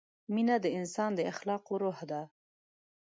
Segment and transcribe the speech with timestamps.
[0.33, 2.21] مینه د انسان د اخلاقو روح ده.